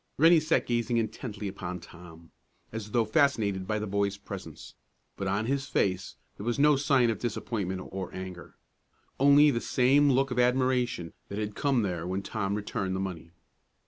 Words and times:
Rennie 0.17 0.39
sat 0.39 0.65
gazing 0.65 0.97
intently 0.97 1.47
upon 1.47 1.79
Tom, 1.79 2.31
as 2.71 2.89
though 2.89 3.05
fascinated 3.05 3.67
by 3.67 3.77
the 3.77 3.85
boy's 3.85 4.17
presence, 4.17 4.73
but 5.15 5.27
on 5.27 5.45
his 5.45 5.67
face 5.67 6.15
there 6.37 6.43
was 6.43 6.57
no 6.57 6.75
sign 6.75 7.11
of 7.11 7.19
disappointment 7.19 7.87
or 7.91 8.11
anger; 8.11 8.55
only 9.19 9.51
the 9.51 9.61
same 9.61 10.09
look 10.09 10.31
of 10.31 10.39
admiration 10.39 11.13
that 11.29 11.37
had 11.37 11.53
come 11.53 11.83
there 11.83 12.07
when 12.07 12.23
Tom 12.23 12.55
returned 12.55 12.95
the 12.95 12.99
money. 12.99 13.29